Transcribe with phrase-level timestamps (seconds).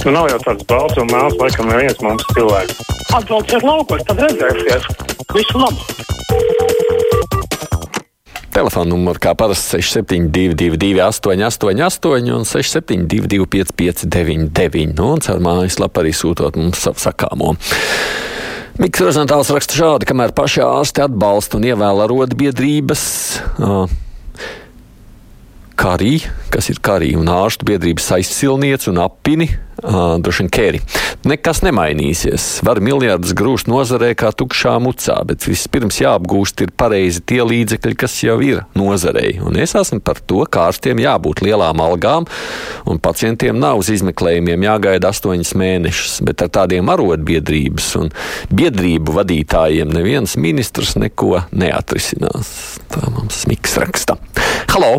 [0.00, 2.78] Nu, nav jau tāds balts un mēls, laikam, neviens mums cilvēks.
[3.18, 4.86] Atbrauciet laukos, tad redzēsiet.
[5.36, 5.84] Visu labu!
[8.50, 16.56] Telefona numurs kā parasti 6722, 888, un 672, 559, nu, un caur mājaslapu arī sūtot
[16.56, 17.52] mums savu sakāmo.
[18.80, 23.02] Mikls Rozentāls raksta šādi, kamēr paši ārsti atbalsta un ievēl arotbiedrības.
[23.60, 23.84] Uh,
[25.76, 29.46] Karī, kas ir Karī un ārstu biedrības aizsilniece un apini,
[29.84, 30.80] uh, droši vien kēri.
[31.28, 32.46] Nekas nemainīsies.
[32.66, 38.16] Var miljardus grūst nozarē kā tukšā mucā, bet vispirms jāapgūst ir pareizi tie līdzekļi, kas
[38.24, 39.36] jau ir nozarei.
[39.44, 42.26] Un es esmu par to, ka ārstiem jābūt lielām algām,
[42.88, 48.12] un pacientiem nav uz izmeklējumiem jāgaida astoņus mēnešus, bet ar tādiem arotbiedrības un
[48.54, 52.52] biedrību vadītājiem neviens ministrs neko neatrisinās.
[52.90, 54.18] Tā mums smiks raksta.
[54.74, 54.96] Halo!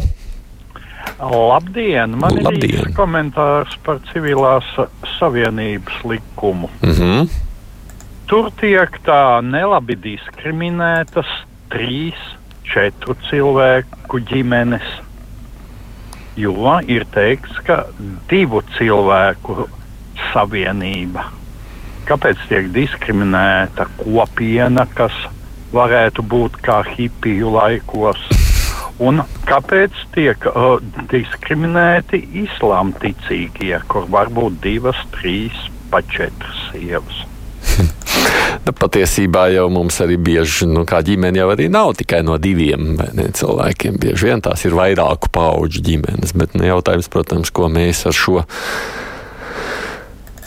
[1.21, 2.17] Labdien!
[2.17, 2.79] Man Labdien.
[2.81, 4.65] ir komentārs par civilās
[5.19, 6.69] savienības likumu.
[6.81, 7.29] Mm -hmm.
[8.25, 11.27] Tur tiek tā nelabi diskriminētas
[11.69, 12.17] trīs,
[12.63, 14.87] četru cilvēku ģimenes.
[16.35, 17.85] Jo ir teikts, ka
[18.29, 19.67] divu cilvēku
[20.33, 21.25] savienība.
[22.05, 25.13] Kāpēc tiek diskriminēta kopiena, kas
[25.73, 28.40] varētu būt kā hipiju laikos?
[29.01, 30.77] Un kāpēc tiek uh,
[31.09, 35.57] diskriminēti islāma ticīgie, kur var būt divas, trīs,
[35.93, 37.25] pat četras sievas?
[38.61, 42.97] Nu, patiesībā jau mums arī bieži, nu, kā ģimene jau arī nav tikai no diviem
[42.99, 43.95] ne, cilvēkiem.
[44.01, 48.43] Bieži vien tās ir vairāku pauģu ģimenes, bet nu, jautājums, protams, ko mēs ar šo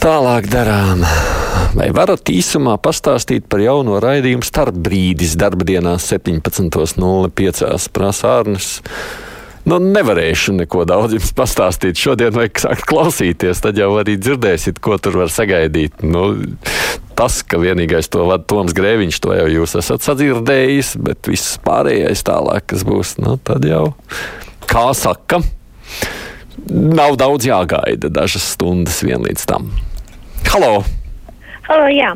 [0.05, 1.01] tālāk darām.
[1.73, 7.87] Vai varat īsumā pastāstīt par jauno raidījumu starpbrīdis darba dienās 17.05.
[7.95, 8.67] prasa Ārnes?
[9.65, 11.97] Nu, nevarēšu neko daudz jums pastāstīt.
[11.97, 16.05] Šodien vajag sākt klausīties, tad jau arī dzirdēsiet, ko tur var sagaidīt.
[16.05, 16.27] Nu,
[17.17, 22.21] tas, ka vienīgais to vada Toms Grēviņš, to jau jūs esat sadzirdējis, bet viss pārējais
[22.29, 23.95] tālāk, kas būs, nu, tad jau,
[24.69, 25.41] kā saka,
[26.69, 29.73] nav daudz jāgaida, dažas stundas vien līdz tam.
[30.51, 30.83] Halo!
[31.65, 32.11] Halo, jā.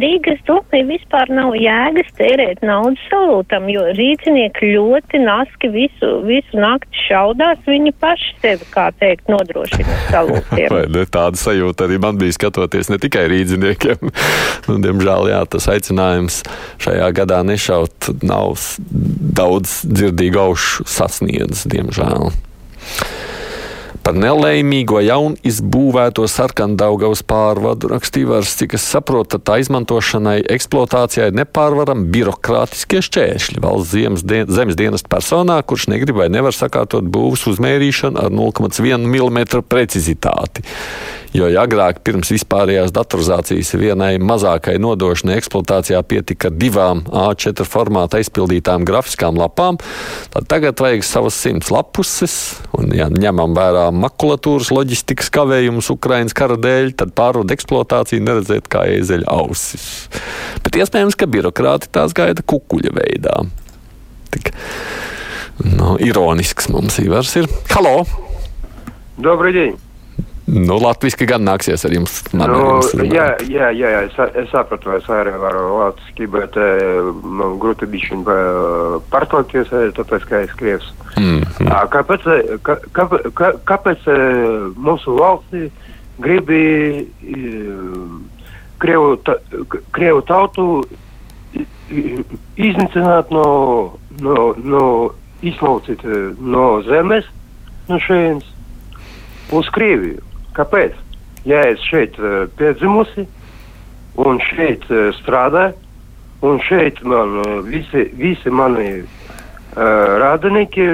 [0.00, 7.04] Rīgas domē vispār nav jēgas tērēt naudu salūtam, jo rīcinieki ļoti naski visu, visu nakti
[7.04, 10.72] šaudās, viņi paši sevi, kā teikt, nodrošina salūtiem.
[10.74, 14.08] Vai ne tāda sajūta arī man bija skatoties ne tikai rīdziniekiem.
[14.70, 16.40] nu, diemžēl, jā, tas aicinājums
[16.80, 18.56] šajā gadā nešaut nav
[19.36, 22.32] daudz dzirdīgu aušu sasniedzis, diemžēl.
[24.02, 31.38] Par nelēmīgo jaunu izbūvēto sarkandaugavas pārvadu rakstīja vairs, cik es saprotu, tā izmantošanai eksploatācijai ir
[31.38, 33.62] nepārvarami birokrātiskie šķēršļi.
[33.62, 39.42] Valsts dien, zemes dienas personā, kurš negrib vai nevar sakārtot būvs uzmērīšanu ar 0,1 mm
[39.70, 40.66] precizitāti.
[41.32, 48.18] Jo ja agrāk pirms vispārējās datorizācijas vienai mazākai nodošanai eksploatācijā pietika ar divām A4 formāta
[48.20, 49.78] aizpildītām grafiskām lapām,
[50.34, 52.34] tad tagad vajag savas simts lapuses,
[52.76, 58.85] un ja ņemam vērā makulatūras loģistikas kavējumus Ukrainas kara dēļ, tad pārvadu eksploatāciju neredzēt kā
[58.97, 59.87] ēzeļa ausis.
[60.65, 63.35] Bet iespējams, ka birokrāti tās gaida kukuļa veidā.
[64.33, 64.53] Tik,
[65.65, 67.51] nu, ironisks mums īvars ir.
[67.73, 68.01] Halo!
[69.17, 69.77] Добрый день.
[70.52, 72.18] Nu, Latvijas gan nāksies ar jums.
[72.34, 73.14] man ar Nu, jums runāt.
[73.16, 76.66] jā, jā, jā, jā, es, es sapratu, es arī varu latviski, bet e,
[77.24, 78.18] man grūti bija
[79.12, 80.90] pārslēgties, e, tāpēc, ka es krievs.
[81.16, 81.46] Mm.
[81.72, 82.26] A, Kāpēc,
[82.68, 83.06] kā, kā,
[83.38, 84.04] kā, kāpēc
[84.76, 85.70] mūsu valstī
[86.20, 86.60] gribi
[87.00, 87.38] e,
[88.82, 89.38] Krievu, ta,
[89.96, 90.66] Krievu tautu
[92.60, 93.46] iznīcināt no,
[94.20, 94.84] no, no
[95.40, 96.04] izlaucīt
[96.40, 97.24] no zemes,
[97.88, 98.52] no šejienes
[99.52, 100.20] uz Krieviju?
[100.56, 100.96] Kāpēc?
[101.48, 103.24] Ja es šeit uh, piedzimusi
[104.22, 105.74] un šeit uh, strādāju,
[106.46, 109.08] un šeit man uh, visi, visi mani uh,
[110.22, 110.88] radinieki,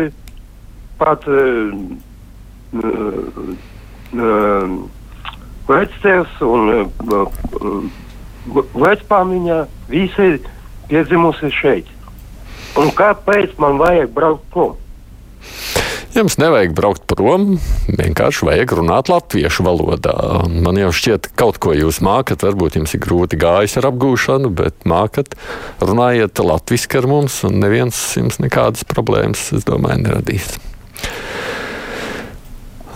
[1.01, 1.75] pat uh,
[2.79, 4.73] uh,
[5.69, 6.89] vectēvs un uh,
[7.61, 7.85] uh,
[8.79, 9.63] vecpāmiņa,
[9.93, 10.29] visi
[10.89, 11.95] piedzimusi šeit.
[12.79, 14.77] Un kāpēc man vajag braukt prom?
[16.19, 20.17] Jums nevajag braukt prom, vienkārši vajag runāt latviešu valodā.
[20.51, 24.51] Man jau šķiet, ka kaut ko jūs mākat, varbūt jums ir grūti gājis ar apgūšanu,
[24.59, 25.37] bet mākat,
[25.79, 30.51] runājiet latviešu ar mums, un neviens jums nekādas problēmas, es domāju, neradīs.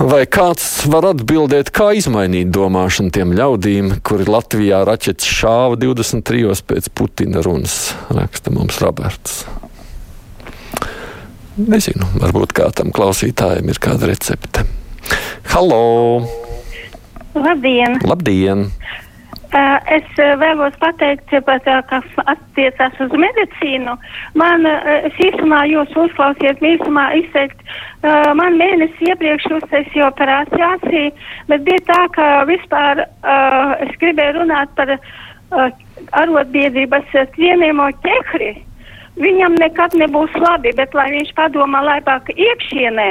[0.03, 6.59] Vai kāds var atbildēt, kā izmainīt domāšanu tiem ļaudīm, kuri Latvijā raķetes šāva 23.
[6.67, 9.45] pēc Putina runas, raksta mums Roberts.
[11.53, 14.63] Nezinu, varbūt kādam klausītājam ir kāda recepte.
[15.53, 16.25] Halo!
[17.37, 17.99] Labdien!
[18.09, 18.71] Labdien!
[19.53, 23.99] Uh, es uh, vēlos pateikt tā, kas attiecās uz medicīnu.
[24.41, 27.61] Man, uh, es īsumā jūs uzklausiet, īsumā izteikt,
[28.01, 31.13] uh, man mēnesi iepriekš uztaisīja operāciju,
[31.53, 35.69] bet bija tā, ka vispār uh, es gribēju runāt par uh,
[36.17, 38.55] arotbiedrības cienījamo ķehri.
[39.21, 43.09] Viņam nekad nebūs labi, bet lai viņš padomā labāk iekšienē,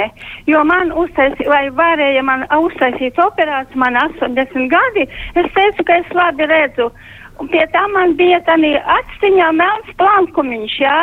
[0.50, 5.06] jo man uztaisīja, vai varēja man uztaisīt operāciju, man 80 gadi,
[5.38, 6.90] es teicu, ka es labi redzu.
[7.38, 10.98] Un pie tā man bija tādā atstiņā melns plankumiņš, jā.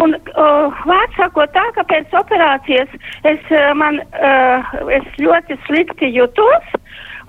[0.00, 2.90] Un uh, vārds sakot tā, ka pēc operācijas
[3.28, 6.76] es, uh, man, uh, es ļoti slikti jutos.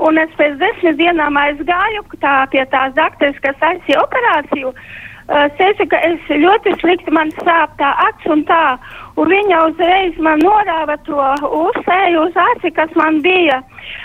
[0.01, 4.71] Un es pēc desmit dienām aizgāju tā, pie tās dakteres, kas aizsīja operāciju.
[4.71, 4.99] Uh,
[5.39, 8.77] es teicu, ka es ļoti slikti man sāp tā acs un tā,
[9.19, 11.19] un viņa uzreiz man norāva to
[11.61, 13.61] uzsēju uz aci, kas man bija.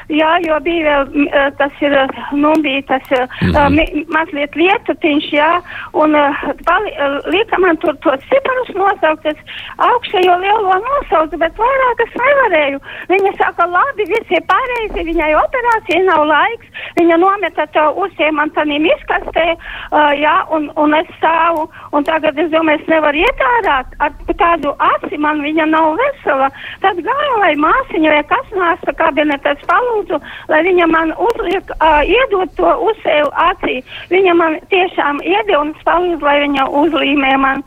[0.07, 1.25] Jā, jo bija vēl,
[1.59, 1.95] tas ir,
[2.39, 4.05] nu, bija tas mm -hmm.
[4.15, 5.49] mazliet lietutiņš, jā,
[5.93, 6.15] un
[6.69, 6.91] pali,
[7.35, 9.39] lika man tur tos ciparus nosaukt, es
[9.79, 12.79] augšējo lielo nosaucu, bet vairāk es nevarēju.
[13.09, 16.67] Viņa saka, labi, viss ir pareizi, viņai operācija nav laiks,
[17.01, 22.39] viņa nometa to uzsēju man tanīm izkastē, uh, jā, un, un es stāvu, un tagad
[22.39, 26.51] es domāju, es nevaru iet ārā ar tādu aci, man viņa nav vesela.
[26.81, 29.96] Tad gāja, lai māsiņa vai kas nāca kabinetā, es palūdzu,
[30.53, 33.83] lai viņa man uzliek, uh, iedod to uzsēju acī.
[34.13, 37.63] Viņa man tiešām iedod un es palūdzu, lai viņa uzlīmē man.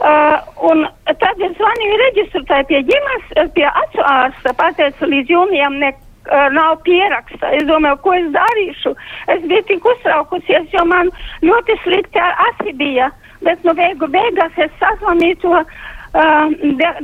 [0.00, 0.86] Uh, un
[1.20, 6.08] tad es zvanīju reģistrētāju pie ģimenes, pie acu ārsta, pateicu, līdz jūnijam nekā
[6.52, 7.50] nav pieraksta.
[7.56, 8.94] Es domāju, ko es darīšu.
[9.28, 11.10] Es biju tik uztraukusies, jo man
[11.42, 13.10] ļoti slikti ar asi bija.
[13.42, 15.66] Bet nu beigu beigās es sazvanīju to uh,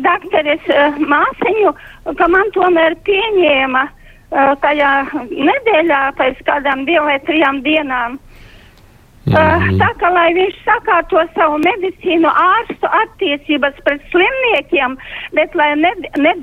[0.04, 1.72] dakteres uh, māsiņu,
[2.18, 3.86] ka man tomēr pieņēma
[4.30, 4.92] tajā
[5.30, 8.18] nedēļā pēc kādām divām vai trijām dienām.
[9.26, 14.94] Uh, tā kā lai viņš sakārto savu medicīnu, ārstu attiecības pret slimniekiem,
[15.34, 16.34] bet lai ne, ne,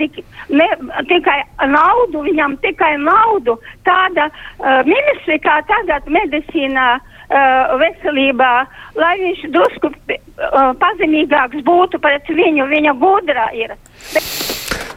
[0.51, 0.67] ne
[1.07, 1.37] tikai
[1.71, 3.55] naudu, viņam tikai naudu,
[3.87, 8.53] tāda uh, ministri kā tagad medicīnā, uh, veselībā,
[8.99, 13.77] lai viņš drusku uh, pazemīgāks būtu pret viņu, viņa gudra ir.
[14.11, 14.42] Bet...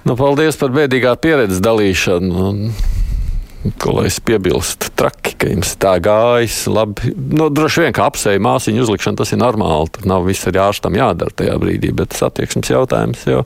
[0.06, 2.50] Nu, paldies par bēdīgā pieredzes dalīšanu.
[3.82, 6.60] Ko lai es piebilstu, traki, ka jums tā gājis.
[6.70, 9.90] Labi, nu, droši vien, ka apseja māsīņu uzlikšana tas ir normāli.
[9.96, 13.42] Tur nav viss arī ārstam jādara tajā brīdī, bet satieksmes jautājums jau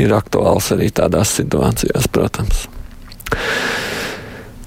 [0.00, 2.64] ir aktuāls arī tādās situācijās, protams.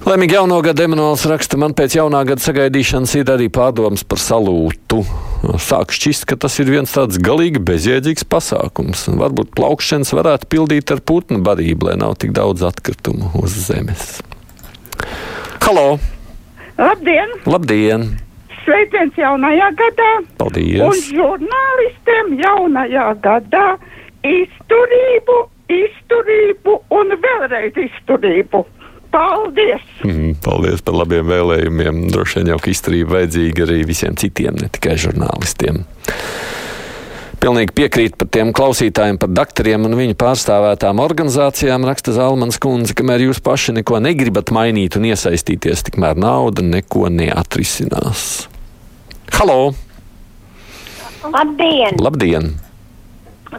[0.03, 4.97] Laimīgi jauno gadu Emanuēls raksta, man pēc jaunā gada sagaidīšanas ir arī pārdomas par salūtu.
[5.63, 9.05] Sāk šķist, ka tas ir viens tāds galīgi bezjēdzīgs pasākums.
[9.21, 14.17] Varbūt plaukšanas varētu pildīt ar putnu barību, lai nav tik daudz atkritumu uz zemes.
[15.63, 15.95] Halo!
[16.75, 17.31] Labdien!
[17.47, 18.06] Labdien!
[18.65, 20.11] Sveiciens jaunajā gadā!
[20.44, 20.83] Paldies!
[20.83, 23.65] Un žurnālistiem jaunajā gadā
[24.27, 25.41] izturību,
[25.79, 28.65] izturību un vēlreiz izturību!
[29.13, 29.83] Paldies!
[30.01, 32.07] Mm, paldies par labiem vēlējumiem.
[32.10, 35.83] Droši vien jau ka izturība vajadzīga arī visiem citiem, ne tikai žurnālistiem.
[37.44, 43.25] Pilnīgi piekrīt par tiem klausītājiem, par doktoriem un viņu pārstāvētām organizācijām, raksta Zalmans kundze, kamēr
[43.27, 48.47] jūs paši neko negribat mainīt un iesaistīties, tikmēr nauda neko neatrisinās.
[49.35, 49.73] Halo!
[51.28, 51.99] Labdien!
[52.02, 52.54] Labdien!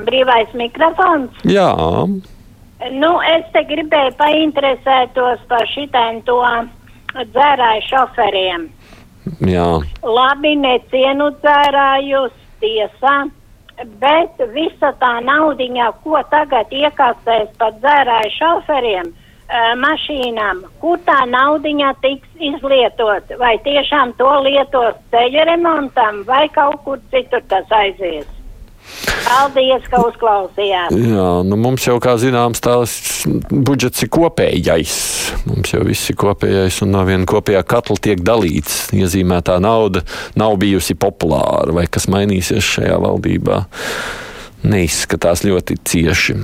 [0.08, 1.44] Brīvais mikrofons!
[1.46, 1.70] Jā!
[2.92, 6.40] Nu, es te gribēju painteresētos par šitiem to
[7.14, 8.66] dzērāju šoferiem.
[9.48, 9.68] Jā.
[10.04, 13.14] Labi, necienu dzērājus tiesā,
[14.02, 19.12] bet visa tā naudiņa, ko tagad iekasēs par dzērāju šoferiem,
[19.80, 27.00] mašīnām, kur tā naudiņa tiks izlietot, vai tiešām to lietos ceļa remontam, vai kaut kur
[27.12, 28.28] citur tas aizies.
[29.24, 30.92] Paldies, ka uzklausījāt.
[30.94, 34.96] Jā, nu mums jau, kā zināms, tās budžets ir kopējais.
[35.48, 38.92] Mums jau viss ir kopējais, un no viena kopējā katla tiek dalīts.
[38.96, 40.04] Iezīmētā nauda
[40.40, 43.64] nav bijusi populāra, vai kas mainīsies šajā valdībā.
[44.68, 46.38] Neizskatās ļoti cieši.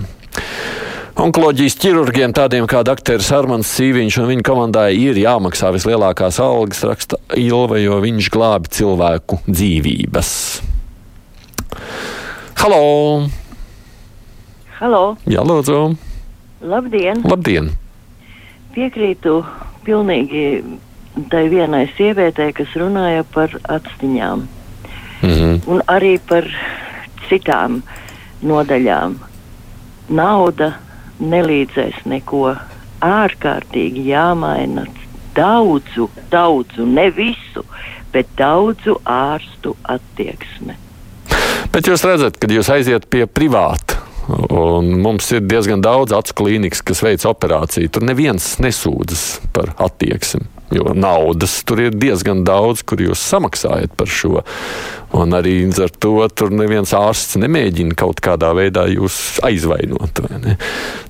[1.20, 3.20] Onkoloģijas ķirurgiem, tādiem kā dr.
[3.36, 9.42] Armāns Sīviņš un viņa komandai, ir jāmaksā vislielākās algas, raksta Ilva, jo viņš glābi cilvēku
[9.50, 10.30] dzīvības.
[12.60, 13.24] Halo!
[14.76, 14.98] Halo!
[15.24, 15.76] Jā, lūdzu!
[16.60, 17.22] Labdien!
[17.24, 17.70] Labdien!
[18.74, 19.38] Piekrītu
[19.86, 20.42] pilnīgi
[21.32, 24.42] tai vienai sievietei, kas runāja par atstiņām.
[25.22, 25.54] Mm -hmm.
[25.72, 26.44] Un arī par
[27.30, 27.80] citām
[28.44, 29.16] nodaļām.
[30.20, 30.70] Nauda
[31.20, 32.44] nelīdzēs neko
[33.00, 34.84] ārkārtīgi jāmaina
[35.34, 37.64] daudzu, daudzu, ne visu,
[38.12, 40.76] bet daudzu ārstu attieksme.
[41.70, 44.00] Bet jūs redzat, kad jūs aiziet pie privāta.
[44.50, 47.90] Un mums ir diezgan daudz acu klīnikas, kas veic operāciju.
[47.94, 49.24] Tur neviens nesūdzas
[49.54, 50.59] par attieksmi.
[50.70, 54.42] Jo naudas tur ir diezgan daudz, kur jūs samaksājat par šo.
[55.10, 60.20] Un arī ar to tur neviens ārsts nemēģina kaut kādā veidā jūs aizvainot.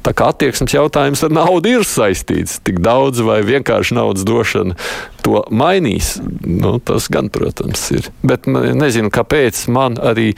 [0.01, 2.63] Tā kā attieksmes jautājums ar naudu ir saistīts.
[2.65, 4.79] Tik daudz vai vienkārši naudas došana
[5.21, 6.15] to mainīs.
[6.41, 8.09] Nu, tas gan, protams, ir.
[8.25, 10.31] Bet nezinu, kāpēc man arī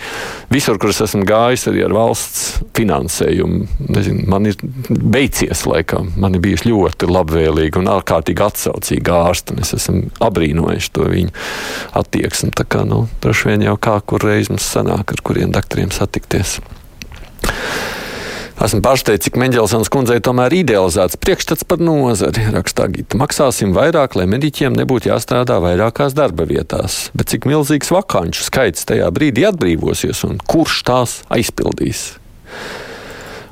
[0.50, 3.62] visur, kur es esmu gājis, arī ar valsts finansējumu,
[3.94, 4.58] nezinu, man ir
[4.90, 6.10] beidzies laikam.
[6.18, 8.42] Man ir bijusi ļoti labvēlīga un ārkārtīgi
[9.12, 9.56] atsaucīga ārsta.
[9.60, 11.32] Es esmu abrīnojis to viņu
[11.98, 12.52] attieksmi.
[12.56, 16.60] Tā kā, nu, droši vien jau kā kur reiz mums sanāk, ar kuriem doktoriem satikties.
[18.62, 22.44] Esmu pārsteigts, cik Mendelsons kundzei tomēr idealizēts priekšstats par nozari.
[22.54, 23.18] Rakstā Gita.
[23.18, 27.08] Maksāsim vairāk, lai mediķiem nebūtu jāstrādā vairākās darba vietās.
[27.16, 32.12] Bet cik milzīgs vakanču skaits tajā brīdī atbrīvosies un kurš tās aizpildīs?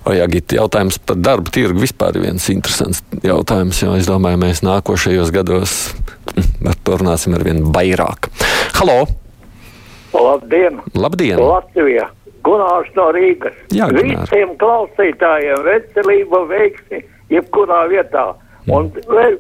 [0.09, 4.41] O, jā, Gita, jautājums par darba tirgu vispār ir viens interesants jautājums, jo es domāju,
[4.41, 5.75] mēs nākošajos gados
[6.65, 8.31] par to runāsim ar vien vairāk.
[8.79, 9.03] Halo!
[10.17, 10.81] Labdien!
[10.97, 11.39] Labdien!
[11.39, 12.09] Latvijā!
[12.41, 13.57] Gunārs no Rīgas.
[13.77, 14.23] Jā, Gunār.
[14.25, 17.03] Visiem klausītājiem veselība, veiksmi,
[17.35, 18.31] jebkurā vietā.
[18.73, 19.37] Un le-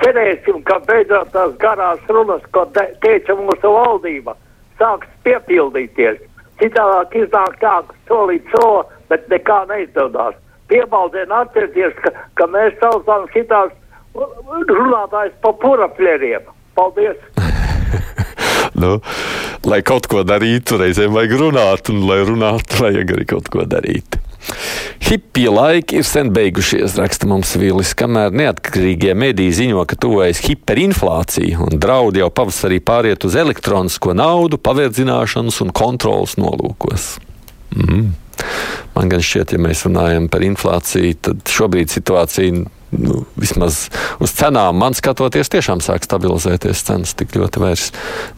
[0.00, 4.34] cerēsim, ka beidzot tās garās runas, ko te, teica mūsu valdība,
[4.80, 6.24] sāks piepildīties.
[6.60, 10.38] Citādāk iznāk tā, ka solīt solo, bet nekā neizdevās.
[10.70, 13.74] Piebaldien atcerieties, ka, ka mēs saucam šitās
[14.14, 16.48] runātājs pa purapļeriem.
[16.78, 17.18] Paldies!
[18.80, 18.96] Nu,
[19.66, 24.16] lai kaut ko darītu, reizēm vajag runāt, un, lai runātu, vajag arī kaut ko darīt.
[25.04, 31.60] Hipija laiki ir sen beigušies, raksta mums Vīlis, kamēr neatkarīgie mediji ziņo, ka tuvojas hiperinflācija
[31.66, 37.12] un draudi jau pavasarī pāriet uz elektronisko naudu, paverdzināšanas un kontrolas nolūkos.
[37.76, 38.12] Mm.
[38.96, 43.84] Man gan šķiet, ja mēs runājam par inflāciju, tad šobrīd situācija nu, vismaz
[44.22, 46.82] uz cenām, man skatoties, tiešām sāk stabilizēties.
[46.86, 47.90] Cenas tik ļoti vairs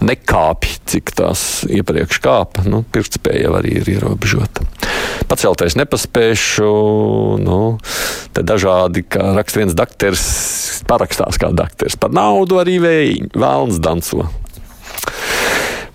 [0.04, 2.66] nekāpj, cik tās iepriekš kāpa.
[2.68, 4.66] Nu, Pirktspēja jau arī ir ierobežota.
[5.30, 6.68] Paceltais nepaspēšu,
[7.40, 7.60] nu,
[8.36, 10.26] te dažādi, kā raksta viens dakteris,
[10.88, 11.96] parakstās kā dakteris.
[12.00, 14.28] Par naudu arī vēlns danco.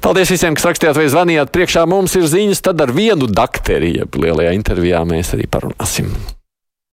[0.07, 1.49] Paldies visiem, kas rakstījāt vai zvanījāt.
[1.51, 6.13] Priekšā mums ir ziņas, tad ar vienu dakteri, jeb lielajā intervijā mēs arī parunāsim.